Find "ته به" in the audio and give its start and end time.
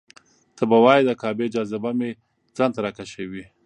0.55-0.77